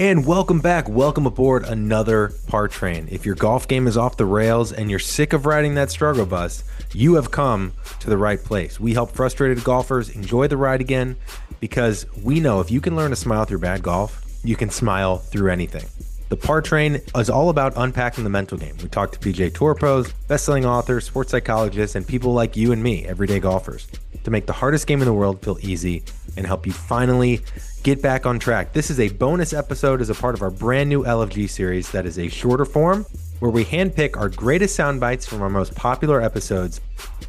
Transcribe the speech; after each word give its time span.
And 0.00 0.24
welcome 0.24 0.60
back. 0.60 0.88
Welcome 0.88 1.26
aboard 1.26 1.64
another 1.64 2.32
Par 2.46 2.68
Train. 2.68 3.06
If 3.10 3.26
your 3.26 3.34
golf 3.34 3.68
game 3.68 3.86
is 3.86 3.98
off 3.98 4.16
the 4.16 4.24
rails 4.24 4.72
and 4.72 4.88
you're 4.88 4.98
sick 4.98 5.34
of 5.34 5.44
riding 5.44 5.74
that 5.74 5.90
struggle 5.90 6.24
bus, 6.24 6.64
you 6.94 7.16
have 7.16 7.30
come 7.30 7.74
to 7.98 8.08
the 8.08 8.16
right 8.16 8.42
place. 8.42 8.80
We 8.80 8.94
help 8.94 9.10
frustrated 9.10 9.62
golfers 9.62 10.08
enjoy 10.08 10.48
the 10.48 10.56
ride 10.56 10.80
again 10.80 11.16
because 11.60 12.06
we 12.22 12.40
know 12.40 12.60
if 12.60 12.70
you 12.70 12.80
can 12.80 12.96
learn 12.96 13.10
to 13.10 13.16
smile 13.16 13.44
through 13.44 13.58
bad 13.58 13.82
golf, 13.82 14.24
you 14.42 14.56
can 14.56 14.70
smile 14.70 15.18
through 15.18 15.50
anything. 15.50 15.84
The 16.30 16.36
Par 16.36 16.62
Train 16.62 17.02
is 17.14 17.28
all 17.28 17.50
about 17.50 17.74
unpacking 17.76 18.24
the 18.24 18.30
mental 18.30 18.56
game. 18.56 18.76
We 18.82 18.88
talk 18.88 19.12
to 19.12 19.18
PGA 19.18 19.52
Tour 19.52 19.74
pros, 19.74 20.14
best-selling 20.28 20.64
authors, 20.64 21.04
sports 21.04 21.30
psychologists, 21.30 21.94
and 21.94 22.08
people 22.08 22.32
like 22.32 22.56
you 22.56 22.72
and 22.72 22.82
me, 22.82 23.04
everyday 23.04 23.38
golfers, 23.38 23.86
to 24.24 24.30
make 24.30 24.46
the 24.46 24.54
hardest 24.54 24.86
game 24.86 25.02
in 25.02 25.06
the 25.06 25.12
world 25.12 25.42
feel 25.42 25.58
easy 25.60 26.04
and 26.38 26.46
help 26.46 26.66
you 26.66 26.72
finally 26.72 27.42
get 27.82 28.02
back 28.02 28.26
on 28.26 28.38
track. 28.38 28.72
This 28.72 28.90
is 28.90 29.00
a 29.00 29.08
bonus 29.08 29.52
episode 29.52 30.00
as 30.00 30.10
a 30.10 30.14
part 30.14 30.34
of 30.34 30.42
our 30.42 30.50
brand 30.50 30.88
new 30.88 31.04
LFG 31.04 31.48
series 31.48 31.90
that 31.92 32.06
is 32.06 32.18
a 32.18 32.28
shorter 32.28 32.64
form 32.64 33.06
where 33.38 33.50
we 33.50 33.64
handpick 33.64 34.16
our 34.16 34.28
greatest 34.28 34.76
sound 34.76 35.00
bites 35.00 35.26
from 35.26 35.40
our 35.42 35.48
most 35.48 35.74
popular 35.74 36.20
episodes, 36.20 36.80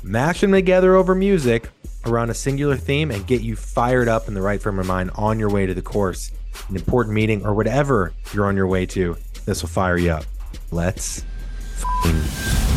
mash 0.04 0.42
them 0.42 0.52
together 0.52 0.96
over 0.96 1.16
music 1.16 1.70
around 2.06 2.30
a 2.30 2.34
singular 2.34 2.76
theme, 2.76 3.12
and 3.12 3.26
get 3.28 3.42
you 3.42 3.56
fired 3.56 4.08
up 4.08 4.28
in 4.28 4.34
the 4.34 4.42
right 4.42 4.62
frame 4.62 4.80
of 4.80 4.86
mind 4.86 5.12
on 5.16 5.40
your 5.40 5.50
way 5.50 5.66
to 5.66 5.74
the 5.74 5.82
course 5.82 6.32
an 6.70 6.76
important 6.76 7.16
meeting, 7.16 7.46
or 7.46 7.54
whatever 7.54 8.14
you're 8.34 8.46
on 8.46 8.56
your 8.56 8.68
way 8.68 8.86
to, 8.86 9.16
this 9.46 9.62
will 9.62 9.70
fire 9.70 9.98
you 9.98 10.12
up. 10.12 10.26
Let's 10.72 11.24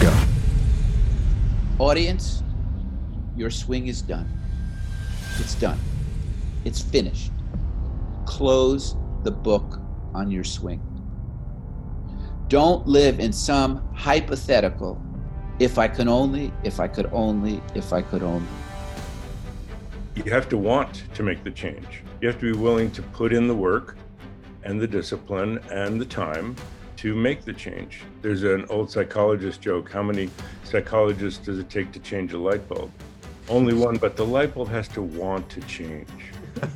go. 0.01 0.25
Audience, 1.79 2.43
your 3.37 3.51
swing 3.51 3.89
is 3.89 4.03
done. 4.03 4.29
It's 5.39 5.55
done. 5.55 5.79
It's 6.65 6.81
finished. 6.81 7.33
Close 8.35 8.97
the 9.23 9.31
book 9.31 9.79
on 10.13 10.29
your 10.29 10.43
swing. 10.43 10.83
Don't 12.49 12.85
live 12.85 13.21
in 13.21 13.33
some 13.33 13.89
hypothetical, 13.95 15.01
if 15.61 15.79
I 15.79 15.87
could 15.87 16.09
only, 16.09 16.53
if 16.65 16.81
I 16.81 16.89
could 16.89 17.07
only, 17.13 17.63
if 17.77 17.93
I 17.93 18.03
could 18.03 18.25
only. 18.25 18.49
You 20.17 20.25
have 20.33 20.49
to 20.49 20.59
want 20.59 21.05
to 21.15 21.23
make 21.23 21.45
the 21.45 21.51
change. 21.53 22.03
You 22.21 22.27
have 22.27 22.41
to 22.41 22.53
be 22.53 22.59
willing 22.59 22.91
to 22.91 23.03
put 23.03 23.33
in 23.33 23.47
the 23.47 23.55
work 23.55 23.97
and 24.65 24.81
the 24.81 24.89
discipline 24.89 25.61
and 25.71 26.01
the 26.01 26.05
time 26.05 26.57
to 26.97 27.15
make 27.15 27.45
the 27.45 27.53
change. 27.53 28.01
There's 28.21 28.43
an 28.43 28.67
old 28.69 28.91
psychologist 28.91 29.61
joke 29.61 29.93
how 29.93 30.03
many 30.03 30.29
psychologists 30.65 31.39
does 31.47 31.61
it 31.61 31.71
take 31.71 31.93
to 31.93 32.01
change 32.01 32.33
a 32.33 32.39
light 32.39 32.69
bulb? 32.69 32.91
Only 33.49 33.75
one, 33.75 33.97
but 33.97 34.17
the 34.17 34.27
light 34.27 34.57
bulb 34.57 34.71
has 34.71 34.89
to 34.89 35.03
want 35.03 35.49
to 35.51 35.61
change. 35.61 36.09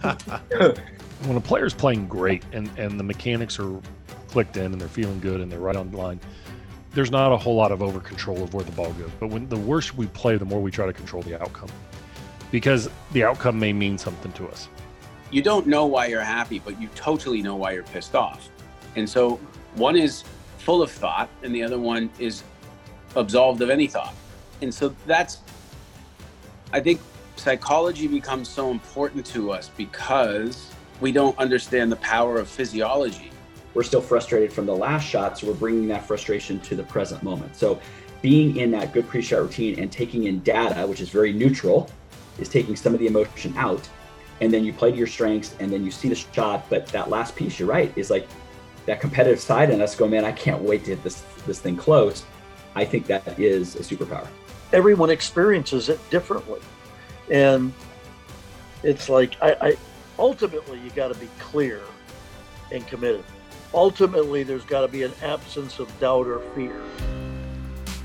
when 1.24 1.36
a 1.36 1.40
player's 1.40 1.74
playing 1.74 2.06
great 2.06 2.44
and, 2.52 2.70
and 2.78 2.98
the 2.98 3.04
mechanics 3.04 3.58
are 3.58 3.80
clicked 4.28 4.56
in 4.56 4.72
and 4.72 4.80
they're 4.80 4.88
feeling 4.88 5.20
good 5.20 5.40
and 5.40 5.50
they're 5.50 5.58
right 5.58 5.76
on 5.76 5.90
the 5.90 5.96
line, 5.96 6.20
there's 6.92 7.10
not 7.10 7.32
a 7.32 7.36
whole 7.36 7.54
lot 7.54 7.72
of 7.72 7.82
over 7.82 8.00
control 8.00 8.42
of 8.42 8.54
where 8.54 8.64
the 8.64 8.72
ball 8.72 8.92
goes. 8.94 9.10
But 9.18 9.28
when 9.28 9.48
the 9.48 9.56
worse 9.56 9.94
we 9.94 10.06
play, 10.08 10.36
the 10.36 10.44
more 10.44 10.60
we 10.60 10.70
try 10.70 10.86
to 10.86 10.92
control 10.92 11.22
the 11.22 11.40
outcome 11.40 11.70
because 12.50 12.88
the 13.12 13.24
outcome 13.24 13.58
may 13.58 13.72
mean 13.72 13.98
something 13.98 14.32
to 14.32 14.48
us. 14.48 14.68
You 15.30 15.42
don't 15.42 15.66
know 15.66 15.84
why 15.86 16.06
you're 16.06 16.22
happy, 16.22 16.58
but 16.58 16.80
you 16.80 16.88
totally 16.94 17.42
know 17.42 17.56
why 17.56 17.72
you're 17.72 17.82
pissed 17.82 18.14
off. 18.14 18.48
And 18.96 19.08
so 19.08 19.38
one 19.74 19.96
is 19.96 20.24
full 20.58 20.82
of 20.82 20.90
thought, 20.90 21.28
and 21.42 21.54
the 21.54 21.62
other 21.62 21.78
one 21.78 22.10
is 22.18 22.42
absolved 23.14 23.60
of 23.60 23.70
any 23.70 23.86
thought. 23.86 24.14
And 24.62 24.72
so 24.72 24.94
that's, 25.06 25.38
I 26.72 26.80
think 26.80 27.00
psychology 27.36 28.08
becomes 28.08 28.48
so 28.48 28.70
important 28.70 29.26
to 29.26 29.52
us 29.52 29.70
because 29.76 30.70
we 31.00 31.12
don't 31.12 31.36
understand 31.38 31.92
the 31.92 31.96
power 31.96 32.38
of 32.38 32.48
physiology. 32.48 33.30
We're 33.74 33.82
still 33.82 34.00
frustrated 34.00 34.52
from 34.52 34.66
the 34.66 34.74
last 34.74 35.04
shot, 35.06 35.38
so 35.38 35.46
we're 35.46 35.54
bringing 35.54 35.88
that 35.88 36.06
frustration 36.06 36.58
to 36.60 36.74
the 36.74 36.82
present 36.82 37.22
moment. 37.22 37.54
So 37.54 37.80
being 38.22 38.56
in 38.56 38.70
that 38.72 38.92
good 38.92 39.08
pre-shot 39.08 39.40
routine 39.40 39.78
and 39.78 39.92
taking 39.92 40.24
in 40.24 40.40
data, 40.40 40.86
which 40.86 41.00
is 41.00 41.08
very 41.08 41.32
neutral, 41.32 41.88
is 42.38 42.48
taking 42.48 42.76
some 42.76 42.94
of 42.94 43.00
the 43.00 43.06
emotion 43.06 43.54
out 43.56 43.88
and 44.40 44.52
then 44.52 44.64
you 44.64 44.72
play 44.72 44.90
to 44.90 44.96
your 44.96 45.06
strengths 45.06 45.54
and 45.60 45.72
then 45.72 45.84
you 45.84 45.90
see 45.90 46.08
the 46.08 46.14
shot 46.14 46.64
but 46.70 46.86
that 46.88 47.10
last 47.10 47.34
piece 47.34 47.58
you're 47.58 47.68
right 47.68 47.92
is 47.96 48.10
like 48.10 48.26
that 48.86 49.00
competitive 49.00 49.40
side 49.40 49.70
in 49.70 49.80
us 49.80 49.94
go 49.94 50.06
man 50.06 50.24
i 50.24 50.32
can't 50.32 50.62
wait 50.62 50.84
to 50.84 50.90
hit 50.90 51.02
this 51.02 51.24
this 51.46 51.60
thing 51.60 51.76
close 51.76 52.24
i 52.74 52.84
think 52.84 53.06
that 53.06 53.38
is 53.38 53.76
a 53.76 53.80
superpower 53.80 54.26
everyone 54.72 55.10
experiences 55.10 55.88
it 55.88 55.98
differently 56.10 56.60
and 57.30 57.72
it's 58.82 59.08
like 59.08 59.36
i, 59.42 59.56
I 59.60 59.76
ultimately 60.18 60.80
you 60.80 60.90
got 60.90 61.12
to 61.12 61.18
be 61.18 61.28
clear 61.38 61.80
and 62.72 62.86
committed 62.86 63.24
ultimately 63.74 64.42
there's 64.42 64.64
got 64.64 64.82
to 64.82 64.88
be 64.88 65.02
an 65.02 65.12
absence 65.22 65.78
of 65.78 66.00
doubt 66.00 66.26
or 66.26 66.40
fear 66.54 66.80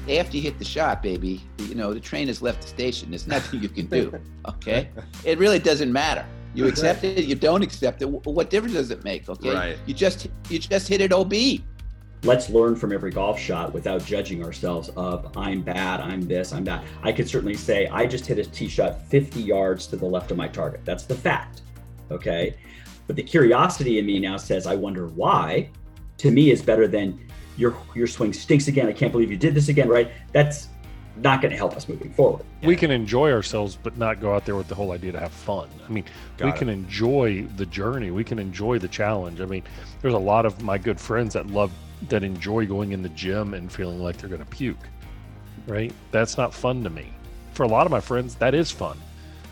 after 0.10 0.36
you 0.36 0.44
hit 0.44 0.60
the 0.60 0.66
shot, 0.66 1.02
baby, 1.02 1.42
you 1.60 1.76
know, 1.76 1.94
the 1.94 2.00
train 2.00 2.28
has 2.28 2.42
left 2.42 2.62
the 2.62 2.68
station. 2.68 3.10
There's 3.10 3.26
nothing 3.26 3.62
you 3.62 3.70
can 3.70 3.86
do. 3.86 4.14
Okay. 4.46 4.90
It 5.24 5.38
really 5.38 5.60
doesn't 5.60 5.92
matter. 5.92 6.26
You 6.54 6.68
accept 6.68 7.06
it, 7.06 7.24
you 7.24 7.34
don't 7.34 7.62
accept 7.62 8.02
it. 8.02 8.06
What 8.06 8.50
difference 8.50 8.76
does 8.76 8.92
it 8.92 9.04
make? 9.06 9.30
Okay. 9.30 9.54
Right. 9.54 9.78
You 9.86 9.94
just 9.94 10.28
you 10.50 10.60
just 10.60 10.88
hit 10.90 11.00
it 11.00 11.14
OB. 11.14 11.34
Let's 12.24 12.50
learn 12.50 12.76
from 12.76 12.92
every 12.92 13.10
golf 13.12 13.40
shot 13.40 13.74
without 13.74 14.04
judging 14.06 14.44
ourselves 14.44 14.90
of 14.98 15.36
I'm 15.38 15.62
bad, 15.62 16.02
I'm 16.02 16.22
this, 16.22 16.52
I'm 16.52 16.66
that. 16.66 16.84
I 17.04 17.14
could 17.14 17.28
certainly 17.28 17.56
say 17.56 17.88
I 17.88 18.06
just 18.06 18.26
hit 18.26 18.38
a 18.38 18.44
tee 18.44 18.68
shot 18.68 19.02
50 19.08 19.42
yards 19.42 19.88
to 19.88 19.96
the 19.96 20.06
left 20.06 20.30
of 20.32 20.38
my 20.38 20.50
target. 20.50 20.82
That's 20.84 21.04
the 21.04 21.16
fact. 21.16 21.62
Okay. 22.14 22.56
But 23.08 23.16
the 23.16 23.24
curiosity 23.24 24.00
in 24.00 24.06
me 24.06 24.20
now 24.20 24.38
says 24.38 24.66
I 24.66 24.76
wonder 24.76 25.08
why 25.08 25.70
to 26.18 26.32
me 26.32 26.52
is 26.52 26.62
better 26.62 26.88
than 26.88 27.20
your 27.58 27.76
your 27.96 28.08
swing 28.08 28.34
stinks 28.34 28.68
again. 28.68 28.88
I 28.88 28.94
can't 28.94 29.12
believe 29.12 29.30
you 29.30 29.38
did 29.38 29.54
this 29.54 29.68
again, 29.68 29.90
right? 29.90 30.12
That's 30.32 30.68
not 31.18 31.42
going 31.42 31.52
to 31.52 31.58
help 31.58 31.76
us 31.76 31.88
moving 31.88 32.12
forward. 32.12 32.44
We 32.64 32.76
can 32.76 32.90
enjoy 32.90 33.32
ourselves, 33.32 33.78
but 33.82 33.98
not 33.98 34.20
go 34.20 34.34
out 34.34 34.46
there 34.46 34.56
with 34.56 34.68
the 34.68 34.76
whole 34.76 34.92
idea 34.92 35.12
to 35.12 35.20
have 35.20 35.32
fun. 35.32 35.70
I 35.88 35.92
mean, 35.92 36.06
Got 36.38 36.46
we 36.46 36.52
it. 36.52 36.58
can 36.58 36.70
enjoy 36.70 37.44
the 37.56 37.68
journey. 37.68 38.10
We 38.10 38.24
can 38.24 38.40
enjoy 38.40 38.80
the 38.80 38.88
challenge. 38.88 39.40
I 39.40 39.46
mean, 39.46 39.64
there's 40.02 40.16
a 40.16 40.20
lot 40.20 40.46
of 40.46 40.62
my 40.64 40.78
good 40.78 41.00
friends 41.00 41.34
that 41.34 41.48
love 41.48 41.72
that 42.10 42.24
enjoy 42.24 42.66
going 42.66 42.94
in 42.94 43.04
the 43.04 43.10
gym 43.10 43.54
and 43.54 43.72
feeling 43.72 44.00
like 44.00 44.18
they're 44.18 44.30
going 44.30 44.44
to 44.44 44.48
puke. 44.48 44.90
Right? 45.68 45.94
That's 46.12 46.38
not 46.38 46.54
fun 46.54 46.84
to 46.84 46.90
me. 46.90 47.14
For 47.54 47.64
a 47.64 47.68
lot 47.68 47.86
of 47.86 47.92
my 47.92 48.02
friends, 48.02 48.36
that 48.36 48.56
is 48.56 48.72
fun. 48.72 49.00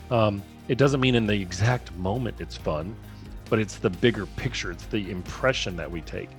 Um, 0.09 0.41
it 0.67 0.77
doesn't 0.77 0.99
mean 0.99 1.15
in 1.15 1.25
the 1.25 1.39
exact 1.39 1.93
moment 1.95 2.39
it's 2.39 2.57
fun, 2.57 2.95
but 3.49 3.59
it's 3.59 3.77
the 3.77 3.89
bigger 3.89 4.25
picture. 4.25 4.71
It's 4.71 4.85
the 4.85 5.09
impression 5.11 5.75
that 5.77 5.89
we 5.89 6.01
take 6.01 6.29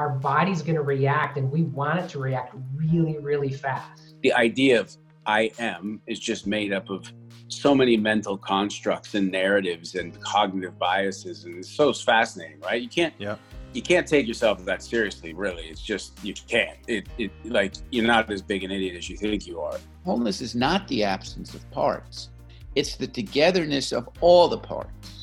our 0.00 0.08
body's 0.08 0.62
going 0.62 0.76
to 0.76 0.82
react 0.82 1.36
and 1.36 1.50
we 1.50 1.64
want 1.64 1.98
it 1.98 2.08
to 2.08 2.18
react 2.18 2.54
really, 2.74 3.18
really 3.18 3.52
fast. 3.52 4.14
The 4.22 4.32
idea 4.32 4.80
of 4.80 4.96
I 5.26 5.50
am 5.58 6.00
is 6.06 6.18
just 6.18 6.46
made 6.46 6.72
up 6.72 6.88
of 6.88 7.12
so 7.48 7.74
many 7.74 7.98
mental 7.98 8.38
constructs 8.38 9.14
and 9.14 9.30
narratives 9.30 9.96
and 9.96 10.18
cognitive 10.22 10.78
biases 10.78 11.44
and 11.44 11.58
it's 11.58 11.68
so 11.68 11.92
fascinating, 11.92 12.60
right? 12.60 12.80
You 12.80 12.88
can't 12.88 13.12
yeah. 13.18 13.36
you 13.74 13.82
can't 13.82 14.06
take 14.06 14.26
yourself 14.26 14.64
that 14.64 14.82
seriously, 14.82 15.34
really. 15.34 15.64
It's 15.64 15.82
just 15.82 16.24
you 16.24 16.32
can't. 16.32 16.78
It, 16.88 17.06
it 17.18 17.30
like 17.44 17.74
you're 17.90 18.06
not 18.06 18.30
as 18.30 18.40
big 18.40 18.64
an 18.64 18.70
idiot 18.70 18.96
as 18.96 19.10
you 19.10 19.18
think 19.18 19.46
you 19.46 19.60
are. 19.60 19.78
Wholeness 20.06 20.40
is 20.40 20.54
not 20.54 20.88
the 20.88 21.04
absence 21.04 21.54
of 21.54 21.70
parts. 21.70 22.30
It's 22.74 22.96
the 22.96 23.06
togetherness 23.06 23.92
of 23.92 24.08
all 24.20 24.48
the 24.48 24.58
parts 24.58 25.20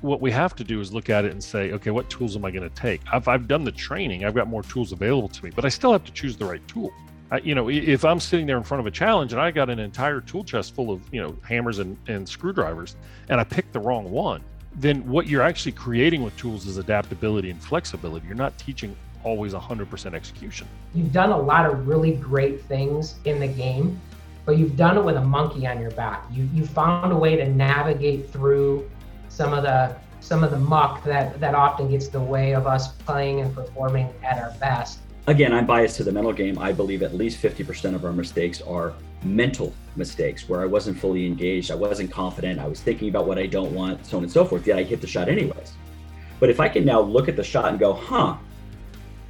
what 0.00 0.20
we 0.20 0.30
have 0.30 0.54
to 0.56 0.64
do 0.64 0.80
is 0.80 0.92
look 0.92 1.10
at 1.10 1.24
it 1.24 1.32
and 1.32 1.42
say, 1.42 1.72
okay, 1.72 1.90
what 1.90 2.08
tools 2.08 2.36
am 2.36 2.44
I 2.44 2.50
going 2.50 2.68
to 2.68 2.74
take? 2.74 3.00
I've, 3.12 3.26
I've 3.28 3.48
done 3.48 3.64
the 3.64 3.72
training, 3.72 4.24
I've 4.24 4.34
got 4.34 4.48
more 4.48 4.62
tools 4.62 4.92
available 4.92 5.28
to 5.28 5.44
me, 5.44 5.50
but 5.54 5.64
I 5.64 5.68
still 5.68 5.92
have 5.92 6.04
to 6.04 6.12
choose 6.12 6.36
the 6.36 6.44
right 6.44 6.66
tool. 6.68 6.92
I, 7.30 7.38
you 7.38 7.54
know, 7.54 7.68
if 7.68 8.04
I'm 8.04 8.20
sitting 8.20 8.46
there 8.46 8.56
in 8.56 8.62
front 8.62 8.80
of 8.80 8.86
a 8.86 8.90
challenge 8.90 9.32
and 9.32 9.40
I 9.40 9.50
got 9.50 9.68
an 9.68 9.78
entire 9.78 10.20
tool 10.20 10.44
chest 10.44 10.74
full 10.74 10.90
of, 10.90 11.02
you 11.12 11.20
know, 11.20 11.36
hammers 11.46 11.78
and, 11.78 11.96
and 12.06 12.26
screwdrivers 12.26 12.96
and 13.28 13.40
I 13.40 13.44
picked 13.44 13.72
the 13.72 13.80
wrong 13.80 14.10
one, 14.10 14.42
then 14.76 15.06
what 15.06 15.26
you're 15.26 15.42
actually 15.42 15.72
creating 15.72 16.22
with 16.22 16.36
tools 16.36 16.66
is 16.66 16.78
adaptability 16.78 17.50
and 17.50 17.60
flexibility. 17.60 18.26
You're 18.26 18.36
not 18.36 18.56
teaching 18.56 18.96
always 19.24 19.52
100% 19.52 20.14
execution. 20.14 20.68
You've 20.94 21.12
done 21.12 21.32
a 21.32 21.38
lot 21.38 21.66
of 21.66 21.86
really 21.86 22.14
great 22.14 22.62
things 22.62 23.16
in 23.24 23.40
the 23.40 23.48
game, 23.48 24.00
but 24.48 24.56
you've 24.56 24.76
done 24.76 24.96
it 24.96 25.04
with 25.04 25.16
a 25.16 25.20
monkey 25.20 25.66
on 25.66 25.78
your 25.78 25.90
back. 25.90 26.24
You, 26.32 26.48
you 26.54 26.64
found 26.64 27.12
a 27.12 27.16
way 27.16 27.36
to 27.36 27.46
navigate 27.46 28.30
through 28.30 28.90
some 29.28 29.52
of 29.52 29.62
the 29.62 29.94
some 30.20 30.42
of 30.42 30.50
the 30.50 30.58
muck 30.58 31.04
that 31.04 31.38
that 31.38 31.54
often 31.54 31.90
gets 31.90 32.08
the 32.08 32.18
way 32.18 32.54
of 32.54 32.66
us 32.66 32.92
playing 32.92 33.42
and 33.42 33.54
performing 33.54 34.10
at 34.22 34.38
our 34.38 34.52
best. 34.58 35.00
Again, 35.26 35.52
I'm 35.52 35.66
biased 35.66 35.98
to 35.98 36.04
the 36.04 36.12
mental 36.12 36.32
game. 36.32 36.58
I 36.58 36.72
believe 36.72 37.02
at 37.02 37.14
least 37.14 37.42
50% 37.42 37.94
of 37.94 38.06
our 38.06 38.12
mistakes 38.12 38.62
are 38.62 38.94
mental 39.22 39.74
mistakes 39.96 40.48
where 40.48 40.62
I 40.62 40.64
wasn't 40.64 40.98
fully 40.98 41.26
engaged, 41.26 41.70
I 41.70 41.74
wasn't 41.74 42.10
confident, 42.10 42.58
I 42.58 42.68
was 42.68 42.80
thinking 42.80 43.10
about 43.10 43.26
what 43.26 43.36
I 43.36 43.44
don't 43.44 43.74
want, 43.74 44.06
so 44.06 44.16
on 44.16 44.22
and 44.22 44.32
so 44.32 44.46
forth, 44.46 44.66
yet 44.66 44.78
I 44.78 44.82
hit 44.82 45.02
the 45.02 45.06
shot 45.06 45.28
anyways. 45.28 45.74
But 46.40 46.48
if 46.48 46.58
I 46.58 46.70
can 46.70 46.86
now 46.86 47.02
look 47.02 47.28
at 47.28 47.36
the 47.36 47.44
shot 47.44 47.66
and 47.66 47.78
go, 47.78 47.92
huh, 47.92 48.38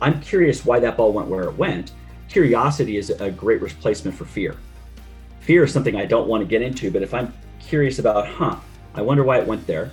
I'm 0.00 0.20
curious 0.20 0.64
why 0.64 0.78
that 0.78 0.96
ball 0.96 1.12
went 1.12 1.26
where 1.26 1.42
it 1.42 1.58
went, 1.58 1.90
curiosity 2.28 2.98
is 2.98 3.10
a 3.10 3.32
great 3.32 3.60
replacement 3.60 4.16
for 4.16 4.24
fear. 4.24 4.54
Fear 5.40 5.64
is 5.64 5.72
something 5.72 5.96
I 5.96 6.06
don't 6.06 6.28
want 6.28 6.42
to 6.42 6.46
get 6.46 6.62
into, 6.62 6.90
but 6.90 7.02
if 7.02 7.14
I'm 7.14 7.32
curious 7.60 7.98
about, 7.98 8.26
huh, 8.26 8.56
I 8.94 9.02
wonder 9.02 9.24
why 9.24 9.38
it 9.38 9.46
went 9.46 9.66
there. 9.66 9.90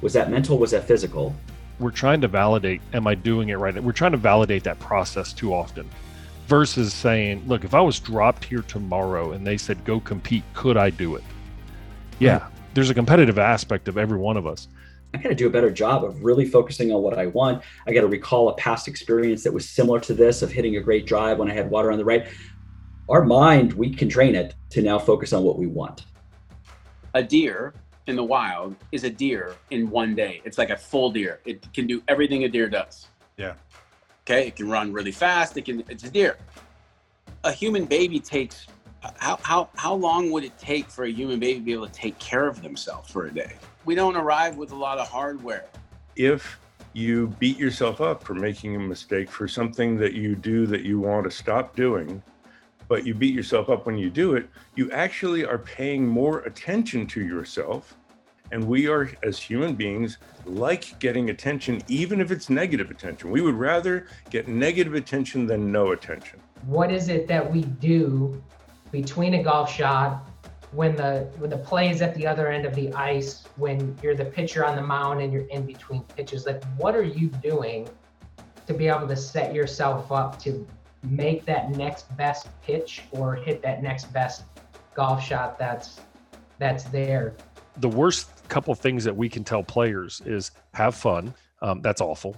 Was 0.00 0.12
that 0.14 0.30
mental? 0.30 0.58
Was 0.58 0.70
that 0.70 0.84
physical? 0.84 1.34
we're 1.80 1.90
trying 1.90 2.20
to 2.20 2.28
validate, 2.28 2.82
am 2.92 3.06
I 3.06 3.14
doing 3.14 3.48
it 3.48 3.56
right? 3.56 3.82
We're 3.82 3.92
trying 3.92 4.12
to 4.12 4.18
validate 4.18 4.62
that 4.64 4.78
process 4.78 5.32
too 5.32 5.54
often 5.54 5.88
versus 6.46 6.92
saying, 6.92 7.42
look, 7.46 7.64
if 7.64 7.74
I 7.74 7.80
was 7.80 7.98
dropped 7.98 8.44
here 8.44 8.62
tomorrow 8.62 9.32
and 9.32 9.46
they 9.46 9.56
said, 9.56 9.84
go 9.84 9.98
compete, 9.98 10.44
could 10.52 10.76
I 10.76 10.90
do 10.90 11.16
it? 11.16 11.24
Yeah, 12.18 12.48
there's 12.74 12.90
a 12.90 12.94
competitive 12.94 13.38
aspect 13.38 13.88
of 13.88 13.96
every 13.96 14.18
one 14.18 14.36
of 14.36 14.46
us. 14.46 14.68
I 15.14 15.18
got 15.18 15.30
to 15.30 15.34
do 15.34 15.46
a 15.46 15.50
better 15.50 15.70
job 15.70 16.04
of 16.04 16.22
really 16.22 16.44
focusing 16.44 16.92
on 16.92 17.02
what 17.02 17.18
I 17.18 17.26
want. 17.26 17.64
I 17.86 17.92
got 17.92 18.02
to 18.02 18.06
recall 18.06 18.50
a 18.50 18.54
past 18.54 18.86
experience 18.86 19.42
that 19.42 19.52
was 19.52 19.68
similar 19.68 19.98
to 20.00 20.14
this 20.14 20.42
of 20.42 20.52
hitting 20.52 20.76
a 20.76 20.80
great 20.80 21.06
drive 21.06 21.38
when 21.38 21.50
I 21.50 21.54
had 21.54 21.68
water 21.70 21.90
on 21.90 21.98
the 21.98 22.04
right. 22.04 22.28
Our 23.10 23.24
mind, 23.24 23.72
we 23.72 23.90
can 23.90 24.08
train 24.08 24.36
it 24.36 24.54
to 24.70 24.82
now 24.82 24.96
focus 24.96 25.32
on 25.32 25.42
what 25.42 25.58
we 25.58 25.66
want. 25.66 26.04
A 27.14 27.22
deer 27.24 27.74
in 28.06 28.14
the 28.14 28.22
wild 28.22 28.76
is 28.92 29.02
a 29.02 29.10
deer 29.10 29.56
in 29.70 29.90
one 29.90 30.14
day. 30.14 30.40
It's 30.44 30.58
like 30.58 30.70
a 30.70 30.76
full 30.76 31.10
deer. 31.10 31.40
It 31.44 31.72
can 31.72 31.88
do 31.88 32.00
everything 32.06 32.44
a 32.44 32.48
deer 32.48 32.68
does. 32.68 33.08
Yeah. 33.36 33.54
Okay. 34.22 34.46
It 34.46 34.54
can 34.54 34.70
run 34.70 34.92
really 34.92 35.10
fast. 35.10 35.56
It 35.56 35.64
can. 35.64 35.82
It's 35.88 36.04
a 36.04 36.10
deer. 36.10 36.38
A 37.42 37.50
human 37.50 37.84
baby 37.84 38.20
takes. 38.20 38.68
How 39.16 39.40
how 39.42 39.70
how 39.74 39.94
long 39.94 40.30
would 40.30 40.44
it 40.44 40.56
take 40.56 40.88
for 40.88 41.04
a 41.04 41.10
human 41.10 41.40
baby 41.40 41.58
to 41.58 41.64
be 41.64 41.72
able 41.72 41.88
to 41.88 41.92
take 41.92 42.16
care 42.20 42.46
of 42.46 42.62
themselves 42.62 43.10
for 43.10 43.26
a 43.26 43.34
day? 43.34 43.54
We 43.86 43.96
don't 43.96 44.14
arrive 44.14 44.56
with 44.56 44.70
a 44.70 44.76
lot 44.76 44.98
of 44.98 45.08
hardware. 45.08 45.64
If 46.14 46.60
you 46.92 47.26
beat 47.40 47.58
yourself 47.58 48.00
up 48.00 48.22
for 48.22 48.34
making 48.34 48.76
a 48.76 48.78
mistake 48.78 49.32
for 49.32 49.48
something 49.48 49.96
that 49.96 50.12
you 50.12 50.36
do 50.36 50.66
that 50.66 50.82
you 50.82 51.00
want 51.00 51.24
to 51.24 51.30
stop 51.30 51.74
doing, 51.74 52.22
but 52.90 53.06
you 53.06 53.14
beat 53.14 53.32
yourself 53.32 53.70
up 53.70 53.86
when 53.86 53.96
you 53.96 54.10
do 54.10 54.34
it, 54.34 54.50
you 54.74 54.90
actually 54.90 55.44
are 55.44 55.58
paying 55.58 56.04
more 56.04 56.40
attention 56.40 57.06
to 57.06 57.24
yourself. 57.24 57.96
And 58.50 58.64
we 58.64 58.88
are, 58.88 59.08
as 59.22 59.38
human 59.38 59.76
beings, 59.76 60.18
like 60.44 60.98
getting 60.98 61.30
attention, 61.30 61.82
even 61.86 62.20
if 62.20 62.32
it's 62.32 62.50
negative 62.50 62.90
attention. 62.90 63.30
We 63.30 63.42
would 63.42 63.54
rather 63.54 64.08
get 64.28 64.48
negative 64.48 64.94
attention 64.94 65.46
than 65.46 65.70
no 65.70 65.92
attention. 65.92 66.40
What 66.66 66.90
is 66.90 67.08
it 67.08 67.28
that 67.28 67.48
we 67.48 67.62
do 67.62 68.42
between 68.90 69.34
a 69.34 69.42
golf 69.44 69.72
shot 69.72 70.28
when 70.72 70.96
the 70.96 71.30
when 71.38 71.50
the 71.50 71.58
play 71.58 71.90
is 71.90 72.02
at 72.02 72.16
the 72.16 72.26
other 72.26 72.48
end 72.48 72.66
of 72.66 72.74
the 72.74 72.92
ice, 72.94 73.44
when 73.54 73.96
you're 74.02 74.16
the 74.16 74.24
pitcher 74.24 74.64
on 74.66 74.74
the 74.74 74.82
mound 74.82 75.20
and 75.20 75.32
you're 75.32 75.46
in 75.46 75.64
between 75.64 76.02
pitches? 76.16 76.44
Like, 76.44 76.64
what 76.76 76.96
are 76.96 77.04
you 77.04 77.28
doing 77.28 77.88
to 78.66 78.74
be 78.74 78.88
able 78.88 79.06
to 79.06 79.16
set 79.16 79.54
yourself 79.54 80.10
up 80.10 80.40
to 80.40 80.66
make 81.02 81.44
that 81.46 81.70
next 81.70 82.14
best 82.16 82.48
pitch 82.62 83.02
or 83.10 83.34
hit 83.34 83.62
that 83.62 83.82
next 83.82 84.12
best 84.12 84.44
golf 84.94 85.24
shot 85.24 85.58
that's 85.58 86.00
that's 86.58 86.84
there. 86.84 87.34
The 87.78 87.88
worst 87.88 88.46
couple 88.48 88.74
things 88.74 89.04
that 89.04 89.16
we 89.16 89.28
can 89.28 89.44
tell 89.44 89.62
players 89.62 90.20
is 90.26 90.50
have 90.74 90.94
fun. 90.94 91.32
Um, 91.62 91.80
that's 91.80 92.00
awful. 92.00 92.36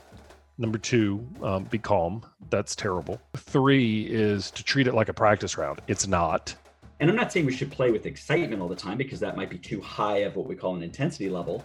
Number 0.58 0.78
two, 0.78 1.26
um, 1.42 1.64
be 1.64 1.78
calm. 1.78 2.24
That's 2.50 2.76
terrible. 2.76 3.20
Three 3.36 4.06
is 4.06 4.50
to 4.52 4.62
treat 4.62 4.86
it 4.86 4.94
like 4.94 5.08
a 5.08 5.14
practice 5.14 5.56
round. 5.58 5.80
It's 5.88 6.06
not. 6.06 6.54
And 7.00 7.10
I'm 7.10 7.16
not 7.16 7.32
saying 7.32 7.46
we 7.46 7.52
should 7.52 7.72
play 7.72 7.90
with 7.90 8.06
excitement 8.06 8.62
all 8.62 8.68
the 8.68 8.76
time 8.76 8.96
because 8.96 9.18
that 9.20 9.36
might 9.36 9.50
be 9.50 9.58
too 9.58 9.80
high 9.80 10.18
of 10.18 10.36
what 10.36 10.46
we 10.46 10.54
call 10.54 10.76
an 10.76 10.82
intensity 10.82 11.28
level. 11.28 11.64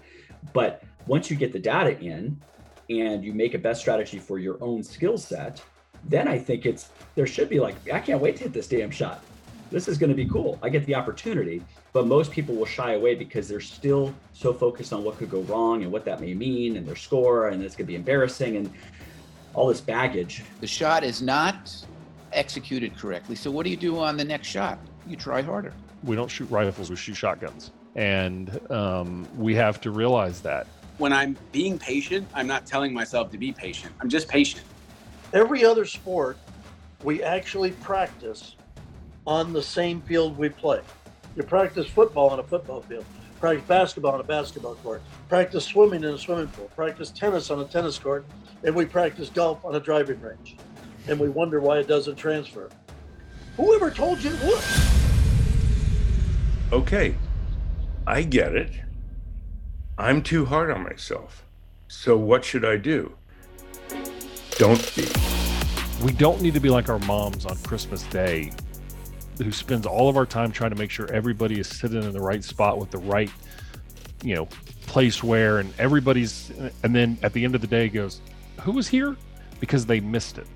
But 0.53 0.83
once 1.05 1.29
you 1.29 1.35
get 1.35 1.51
the 1.51 1.59
data 1.59 1.99
in 1.99 2.41
and 2.89 3.23
you 3.23 3.33
make 3.33 3.53
a 3.53 3.59
best 3.59 3.81
strategy 3.81 4.17
for 4.17 4.39
your 4.39 4.57
own 4.63 4.81
skill 4.81 5.17
set, 5.17 5.61
then 6.05 6.27
I 6.27 6.37
think 6.37 6.65
it's 6.65 6.89
there 7.15 7.27
should 7.27 7.49
be 7.49 7.59
like, 7.59 7.75
I 7.91 7.99
can't 7.99 8.21
wait 8.21 8.37
to 8.37 8.43
hit 8.43 8.53
this 8.53 8.67
damn 8.67 8.91
shot. 8.91 9.23
This 9.69 9.87
is 9.87 9.97
going 9.97 10.09
to 10.09 10.15
be 10.15 10.25
cool. 10.25 10.57
I 10.61 10.69
get 10.69 10.85
the 10.85 10.95
opportunity, 10.95 11.61
but 11.91 12.07
most 12.07 12.31
people 12.31 12.55
will 12.55 12.65
shy 12.65 12.93
away 12.93 13.15
because 13.15 13.47
they're 13.47 13.59
still 13.59 14.13
so 14.33 14.53
focused 14.53 14.93
on 14.93 15.03
what 15.03 15.17
could 15.17 15.29
go 15.29 15.41
wrong 15.41 15.83
and 15.83 15.91
what 15.91 16.05
that 16.05 16.21
may 16.21 16.33
mean 16.33 16.77
and 16.77 16.87
their 16.87 16.95
score 16.95 17.49
and 17.49 17.61
it's 17.63 17.75
going 17.75 17.85
to 17.85 17.91
be 17.91 17.95
embarrassing 17.95 18.55
and 18.55 18.71
all 19.53 19.67
this 19.67 19.81
baggage. 19.81 20.43
The 20.61 20.67
shot 20.67 21.03
is 21.03 21.21
not 21.21 21.75
executed 22.31 22.97
correctly. 22.97 23.35
So 23.35 23.51
what 23.51 23.63
do 23.63 23.69
you 23.69 23.77
do 23.77 23.99
on 23.99 24.15
the 24.15 24.23
next 24.23 24.47
shot? 24.47 24.79
You 25.05 25.17
try 25.17 25.41
harder. 25.41 25.73
We 26.03 26.15
don't 26.15 26.29
shoot 26.29 26.49
rifles, 26.49 26.89
we 26.89 26.95
shoot 26.95 27.15
shotguns. 27.15 27.71
And 27.95 28.59
um, 28.71 29.27
we 29.35 29.55
have 29.55 29.81
to 29.81 29.91
realize 29.91 30.41
that. 30.41 30.67
When 30.99 31.11
I'm 31.11 31.35
being 31.51 31.77
patient, 31.77 32.27
I'm 32.33 32.47
not 32.47 32.65
telling 32.65 32.93
myself 32.93 33.31
to 33.31 33.37
be 33.37 33.51
patient. 33.51 33.93
I'm 33.99 34.09
just 34.09 34.27
patient 34.27 34.63
every 35.33 35.65
other 35.65 35.85
sport, 35.85 36.37
we 37.03 37.23
actually 37.23 37.71
practice 37.71 38.55
on 39.25 39.53
the 39.53 39.61
same 39.61 40.01
field 40.01 40.37
we 40.37 40.49
play. 40.49 40.81
You 41.35 41.43
practice 41.43 41.87
football 41.87 42.29
on 42.29 42.39
a 42.39 42.43
football 42.43 42.81
field, 42.81 43.05
practice 43.39 43.67
basketball 43.67 44.13
on 44.13 44.19
a 44.19 44.23
basketball 44.23 44.75
court, 44.75 45.01
practice 45.29 45.65
swimming 45.65 46.03
in 46.03 46.11
a 46.11 46.17
swimming 46.17 46.47
pool, 46.47 46.71
practice 46.75 47.11
tennis 47.11 47.51
on 47.51 47.59
a 47.59 47.65
tennis 47.65 47.99
court, 47.99 48.25
and 48.63 48.73
we 48.73 48.85
practice 48.85 49.29
golf 49.29 49.63
on 49.63 49.75
a 49.75 49.79
driving 49.79 50.19
range. 50.21 50.57
And 51.07 51.19
we 51.19 51.29
wonder 51.29 51.59
why 51.59 51.79
it 51.79 51.87
doesn't 51.87 52.15
transfer. 52.15 52.69
Whoever 53.55 53.91
told 53.91 54.23
you 54.23 54.31
it 54.33 54.43
would? 54.43 54.63
Okay, 56.71 57.15
I 58.05 58.23
get 58.23 58.55
it. 58.55 58.71
I'm 59.97 60.21
too 60.21 60.45
hard 60.45 60.69
on 60.69 60.83
myself. 60.83 61.43
So 61.87 62.17
what 62.17 62.43
should 62.43 62.65
I 62.65 62.77
do? 62.77 63.15
Don't 64.57 64.95
be. 64.95 65.07
We 66.03 66.11
don't 66.13 66.41
need 66.41 66.55
to 66.55 66.59
be 66.59 66.69
like 66.69 66.89
our 66.89 66.99
moms 66.99 67.45
on 67.45 67.57
Christmas 67.57 68.03
Day, 68.03 68.51
who 69.37 69.51
spends 69.51 69.85
all 69.85 70.09
of 70.09 70.17
our 70.17 70.25
time 70.25 70.51
trying 70.51 70.71
to 70.71 70.75
make 70.75 70.89
sure 70.89 71.11
everybody 71.11 71.59
is 71.59 71.67
sitting 71.67 72.01
in 72.01 72.11
the 72.11 72.21
right 72.21 72.43
spot 72.43 72.79
with 72.79 72.89
the 72.89 72.97
right, 72.97 73.31
you 74.23 74.33
know, 74.33 74.47
place 74.87 75.23
where, 75.23 75.59
and 75.59 75.71
everybody's, 75.77 76.51
and 76.81 76.95
then 76.95 77.17
at 77.21 77.33
the 77.33 77.45
end 77.45 77.53
of 77.53 77.61
the 77.61 77.67
day 77.67 77.87
goes, 77.87 78.21
who 78.61 78.71
was 78.71 78.87
here? 78.87 79.15
Because 79.59 79.85
they 79.85 79.99
missed 79.99 80.39
it. 80.39 80.47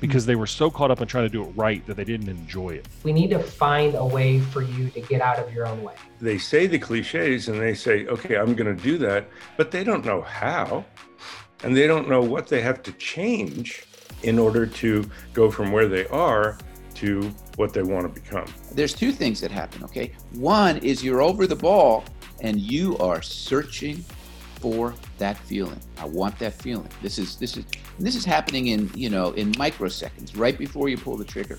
Because 0.00 0.24
they 0.26 0.34
were 0.34 0.46
so 0.46 0.70
caught 0.70 0.90
up 0.90 1.00
in 1.00 1.06
trying 1.06 1.26
to 1.26 1.28
do 1.28 1.44
it 1.44 1.50
right 1.50 1.84
that 1.86 1.96
they 1.96 2.04
didn't 2.04 2.28
enjoy 2.28 2.70
it. 2.70 2.88
We 3.02 3.12
need 3.12 3.30
to 3.30 3.38
find 3.38 3.94
a 3.94 4.04
way 4.04 4.40
for 4.40 4.62
you 4.62 4.88
to 4.90 5.00
get 5.00 5.20
out 5.20 5.38
of 5.38 5.52
your 5.52 5.66
own 5.66 5.82
way. 5.82 5.94
They 6.20 6.38
say 6.38 6.66
the 6.66 6.78
cliches 6.78 7.48
and 7.48 7.60
they 7.60 7.74
say, 7.74 8.06
okay, 8.06 8.36
I'm 8.36 8.54
going 8.54 8.74
to 8.74 8.82
do 8.82 8.98
that, 8.98 9.28
but 9.56 9.70
they 9.70 9.84
don't 9.84 10.04
know 10.04 10.22
how 10.22 10.84
and 11.62 11.76
they 11.76 11.86
don't 11.86 12.08
know 12.08 12.22
what 12.22 12.48
they 12.48 12.60
have 12.60 12.82
to 12.84 12.92
change 12.92 13.84
in 14.22 14.38
order 14.38 14.66
to 14.66 15.08
go 15.32 15.50
from 15.50 15.72
where 15.72 15.88
they 15.88 16.06
are 16.08 16.58
to 16.94 17.22
what 17.56 17.72
they 17.72 17.82
want 17.82 18.12
to 18.12 18.20
become. 18.20 18.46
There's 18.72 18.94
two 18.94 19.12
things 19.12 19.40
that 19.40 19.50
happen, 19.50 19.82
okay? 19.84 20.12
One 20.32 20.78
is 20.78 21.02
you're 21.02 21.22
over 21.22 21.46
the 21.46 21.56
ball 21.56 22.04
and 22.40 22.60
you 22.60 22.96
are 22.98 23.22
searching 23.22 24.04
for 24.60 24.94
that 25.18 25.36
feeling. 25.36 25.80
I 25.98 26.04
want 26.04 26.38
that 26.38 26.54
feeling. 26.54 26.88
This 27.02 27.18
is 27.18 27.36
this 27.36 27.56
is 27.56 27.64
this 27.98 28.14
is 28.14 28.24
happening 28.24 28.68
in, 28.68 28.90
you 28.94 29.10
know, 29.10 29.32
in 29.32 29.52
microseconds 29.52 30.38
right 30.38 30.56
before 30.56 30.88
you 30.88 30.96
pull 30.96 31.16
the 31.16 31.24
trigger. 31.24 31.58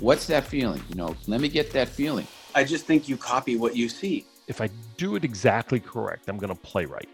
What's 0.00 0.26
that 0.28 0.44
feeling? 0.44 0.82
You 0.88 0.94
know, 0.94 1.16
let 1.26 1.40
me 1.40 1.48
get 1.48 1.72
that 1.72 1.88
feeling. 1.88 2.26
I 2.54 2.62
just 2.64 2.86
think 2.86 3.08
you 3.08 3.16
copy 3.16 3.56
what 3.56 3.74
you 3.74 3.88
see. 3.88 4.24
If 4.46 4.60
I 4.60 4.68
do 4.96 5.16
it 5.16 5.24
exactly 5.24 5.80
correct, 5.80 6.28
I'm 6.28 6.38
going 6.38 6.54
to 6.54 6.60
play 6.60 6.84
right. 6.84 7.08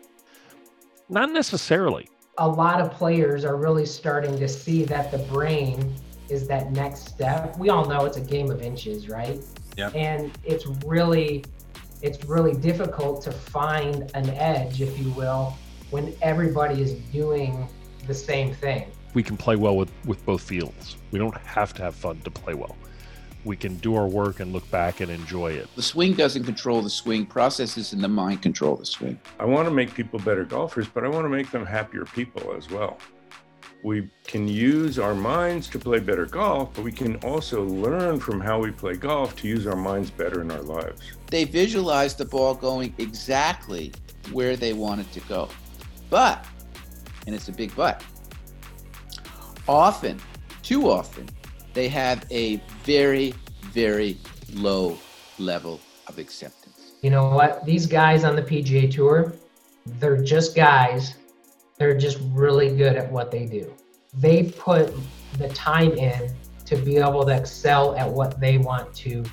Not 1.09 1.31
necessarily 1.33 2.09
a 2.39 2.49
lot 2.49 2.81
of 2.81 2.91
players 2.93 3.45
are 3.45 3.57
really 3.57 3.87
starting 3.87 4.39
to 4.39 4.49
see 4.49 4.85
that 4.85 5.11
the 5.11 5.19
brain 5.19 5.95
is 6.29 6.47
that 6.49 6.73
next 6.73 7.09
step. 7.09 7.59
We 7.59 7.69
all 7.69 7.85
know 7.87 8.05
it's 8.05 8.17
a 8.17 8.23
game 8.23 8.51
of 8.51 8.63
inches, 8.63 9.09
right? 9.09 9.41
Yeah. 9.77 9.91
And 9.91 10.37
it's 10.45 10.67
really 10.85 11.45
it's 12.03 12.25
really 12.25 12.55
difficult 12.55 13.23
to 13.23 13.33
find 13.33 14.11
an 14.15 14.31
edge, 14.31 14.81
if 14.81 14.99
you 14.99 15.11
will, 15.11 15.57
when 15.91 16.15
everybody 16.23 16.81
is 16.81 16.95
doing 17.13 17.69
the 18.07 18.15
same 18.15 18.55
thing. 18.55 18.91
We 19.13 19.23
can 19.23 19.37
play 19.37 19.57
well 19.57 19.77
with 19.77 19.91
with 20.05 20.25
both 20.25 20.43
fields. 20.43 20.97
We 21.11 21.19
don't 21.19 21.37
have 21.39 21.75
to 21.75 21.83
have 21.83 21.95
fun 21.95 22.21
to 22.21 22.31
play 22.31 22.55
well 22.55 22.77
we 23.45 23.57
can 23.57 23.77
do 23.77 23.95
our 23.97 24.07
work 24.07 24.41
and 24.41 24.53
look 24.53 24.69
back 24.71 25.01
and 25.01 25.11
enjoy 25.11 25.53
it. 25.53 25.69
The 25.77 25.83
swing 25.83 26.15
doesn't 26.15 26.45
control 26.45 26.83
the 26.83 26.91
swing. 26.91 27.27
Processes 27.27 27.93
in 27.93 28.01
the 28.01 28.09
mind 28.09 28.43
control 28.43 28.77
the 28.77 28.87
swing. 28.87 29.19
I 29.39 29.45
want 29.45 29.67
to 29.69 29.75
make 29.75 29.95
people 29.95 30.19
better 30.19 30.45
golfers, 30.45 30.89
but 30.89 31.05
I 31.05 31.09
want 31.09 31.25
to 31.25 31.29
make 31.29 31.51
them 31.51 31.65
happier 31.65 32.05
people 32.05 32.55
as 32.57 32.71
well. 32.71 32.99
We 33.83 34.11
can 34.25 34.47
use 34.47 34.99
our 34.99 35.15
minds 35.15 35.69
to 35.69 35.79
play 35.79 36.01
better 36.01 36.27
golf, 36.27 36.75
but 36.75 36.85
we 36.85 36.93
can 36.93 37.17
also 37.17 37.65
learn 37.65 38.21
from 38.21 38.39
how 38.39 38.59
we 38.59 38.71
play 38.71 38.95
golf 38.95 39.35
to 39.37 39.49
use 39.49 39.67
our 39.67 39.77
minds 39.77 40.11
better 40.11 40.43
in 40.43 40.51
our 40.51 40.61
lives. 40.61 41.01
They 41.29 41.45
visualize 41.45 42.15
the 42.15 42.27
ball 42.27 42.55
going 42.55 42.95
exactly 42.99 43.93
where 44.33 44.55
they 44.55 44.75
want 44.75 45.01
it 45.01 45.11
to 45.13 45.21
go. 45.21 45.49
But, 46.11 46.45
and 47.27 47.35
it's 47.35 47.49
a 47.49 47.53
big 47.53 47.75
but, 47.75 48.05
often, 49.67 50.21
too 50.63 50.91
often, 50.91 51.27
they 51.75 51.89
have 51.89 52.27
a 52.31 52.57
very, 52.85 53.35
very 53.73 54.19
low 54.53 54.99
level 55.39 55.81
of 56.07 56.19
acceptance. 56.19 56.93
You 57.03 57.11
know 57.11 57.31
what? 57.31 57.65
These 57.65 57.87
guys 57.87 58.25
on 58.25 58.37
the 58.37 58.43
PGA 58.43 58.91
Tour, 58.91 59.33
they're 59.99 60.23
just 60.23 60.55
guys. 60.55 61.17
They're 61.79 61.97
just 61.97 62.19
really 62.33 62.77
good 62.77 62.97
at 62.97 63.11
what 63.11 63.31
they 63.31 63.47
do. 63.47 63.73
They 64.12 64.45
put 64.45 64.93
the 65.39 65.49
time 65.50 65.93
in 65.93 66.35
to 66.67 66.77
be 66.77 66.99
able 66.99 67.25
to 67.25 67.37
excel 67.37 67.97
at 67.97 68.09
what 68.09 68.39
they 68.39 68.59
want 68.59 68.93
to 68.95 69.25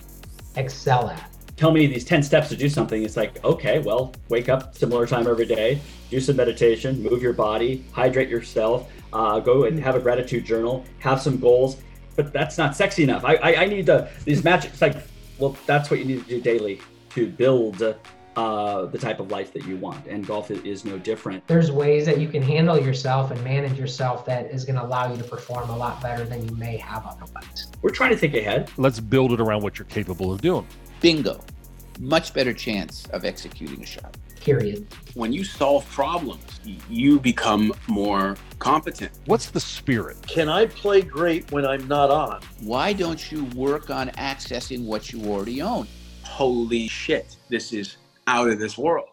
excel 0.56 1.10
at. 1.10 1.30
tell 1.56 1.72
me 1.72 1.88
these 1.88 2.06
10 2.06 2.24
steps 2.24 2.50
to 2.50 2.56
do 2.56 2.70
something. 2.70 3.04
It's 3.04 3.18
like, 3.18 3.44
okay, 3.44 3.80
well, 3.80 4.14
wake 4.30 4.48
up 4.48 4.76
similar 4.76 5.06
time 5.06 5.28
every 5.28 5.46
day, 5.46 5.80
do 6.10 6.20
some 6.20 6.36
meditation, 6.36 7.02
move 7.02 7.22
your 7.22 7.34
body, 7.34 7.84
hydrate 7.92 8.30
yourself, 8.30 8.92
uh, 9.12 9.40
go 9.40 9.64
and 9.66 9.80
have 9.80 9.96
a 9.96 10.00
gratitude 10.00 10.46
journal, 10.46 10.86
have 11.00 11.22
some 11.22 11.40
goals. 11.40 11.78
But 12.18 12.34
that's 12.34 12.58
not 12.58 12.76
sexy 12.76 13.04
enough. 13.04 13.24
I, 13.24 13.36
I, 13.36 13.56
I 13.64 13.66
need 13.66 13.86
the, 13.86 14.10
these 14.26 14.44
magic, 14.44 14.74
it's 14.74 14.82
like, 14.82 14.98
well, 15.38 15.56
that's 15.66 15.90
what 15.90 16.00
you 16.00 16.06
need 16.06 16.24
to 16.24 16.30
do 16.30 16.42
daily 16.42 16.82
to 17.12 17.28
build 17.28 17.82
uh, 18.36 18.86
the 18.86 18.98
type 18.98 19.20
of 19.20 19.32
life 19.32 19.54
that 19.54 19.66
you 19.66 19.78
want. 19.78 20.06
And 20.08 20.26
golf 20.26 20.52
is 20.52 20.84
no 20.84 20.98
different. 20.98 21.48
There's 21.48 21.72
ways 21.72 22.06
that 22.08 22.20
you 22.20 22.28
can 22.28 22.42
handle 22.42 22.80
yourself 22.80 23.32
and 23.32 23.42
manage 23.44 23.78
yourself 23.78 24.26
that 24.26 24.52
is 24.52 24.66
going 24.66 24.76
to 24.76 24.84
allow 24.84 25.12
you 25.12 25.18
to 25.18 25.24
perform 25.24 25.70
a 25.70 25.78
lot 25.78 26.02
better 26.02 26.26
than 26.26 26.48
you 26.48 26.56
may 26.56 26.78
have 26.78 27.06
otherwise. 27.06 27.68
We're 27.82 27.92
trying 27.92 28.12
to 28.12 28.18
think 28.18 28.34
ahead. 28.34 28.72
Let's 28.78 29.00
build 29.00 29.32
it 29.32 29.40
around 29.40 29.62
what 29.62 29.80
you're 29.80 29.86
capable 29.86 30.32
of 30.32 30.42
doing. 30.42 30.68
Bingo. 31.02 31.40
Much 32.00 32.34
better 32.34 32.54
chance 32.54 33.06
of 33.08 33.26
executing 33.26 33.82
a 33.82 33.86
shot. 33.86 34.18
Period. 34.48 34.88
When 35.14 35.34
you 35.34 35.44
solve 35.44 35.86
problems, 35.92 36.62
you 36.90 37.20
become 37.20 37.74
more 37.90 38.38
competent. 38.60 39.12
What's 39.26 39.50
the 39.50 39.60
spirit? 39.60 40.26
Can 40.26 40.48
I 40.48 40.68
play 40.68 41.02
great 41.02 41.52
when 41.52 41.66
I'm 41.66 41.86
not 41.90 42.10
on? 42.10 42.40
Why 42.62 42.94
don't 42.94 43.30
you 43.30 43.44
work 43.56 43.90
on 43.90 44.08
accessing 44.12 44.86
what 44.86 45.12
you 45.12 45.22
already 45.26 45.62
own? 45.62 45.86
Holy 46.24 46.88
shit, 46.88 47.36
this 47.50 47.74
is 47.74 47.98
out 48.28 48.48
of 48.48 48.58
this 48.58 48.78
world. 48.78 49.10